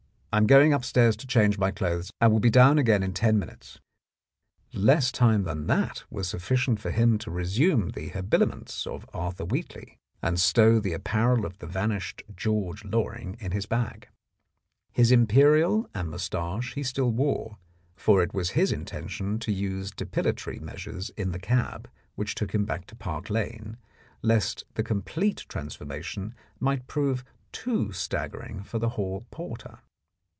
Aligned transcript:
I 0.33 0.37
am 0.37 0.47
going 0.47 0.71
upstairs 0.71 1.17
to 1.17 1.27
change 1.27 1.57
my 1.57 1.71
clothes, 1.71 2.09
and 2.21 2.31
will 2.31 2.39
be 2.39 2.49
down 2.49 2.77
again 2.79 3.03
in 3.03 3.11
ten 3.11 3.37
minutes." 3.37 3.81
5* 4.71 4.71
The 4.71 4.71
Blackmailer 4.71 4.71
of 4.71 4.71
Park 4.71 4.73
Lane 4.73 4.85
Less 4.85 5.11
time 5.11 5.43
than 5.43 5.67
that 5.67 6.03
was 6.09 6.27
sufficient 6.29 6.79
for 6.79 6.89
him 6.91 7.17
to 7.17 7.29
resume 7.31 7.89
the 7.89 8.07
habiliments 8.11 8.87
of 8.87 9.05
Arthur 9.13 9.43
Whately, 9.43 9.97
and 10.21 10.39
stow 10.39 10.79
the 10.79 10.93
apparel 10.93 11.45
of 11.45 11.57
the 11.59 11.67
vanished 11.67 12.23
George 12.33 12.85
Loring 12.85 13.35
in 13.41 13.51
his 13.51 13.65
bag. 13.65 14.07
His 14.93 15.11
imperial 15.11 15.89
and 15.93 16.09
moustache 16.09 16.75
he 16.75 16.83
still 16.83 17.11
wore, 17.11 17.57
for 17.97 18.23
it 18.23 18.33
was 18.33 18.51
his 18.51 18.71
intention 18.71 19.37
to 19.39 19.51
use 19.51 19.91
depilatory 19.91 20.59
measures 20.59 21.09
in 21.17 21.33
the 21.33 21.39
cab 21.39 21.89
which 22.15 22.35
took 22.35 22.55
him 22.55 22.63
back 22.63 22.85
to 22.87 22.95
Park 22.95 23.29
Lane 23.29 23.75
lest 24.21 24.63
the 24.75 24.83
complete 24.83 25.43
transformation 25.49 26.33
might 26.57 26.87
prove 26.87 27.25
too 27.51 27.91
staggering 27.91 28.63
for 28.63 28.79
the 28.79 28.91
hall 28.91 29.25
porter. 29.29 29.79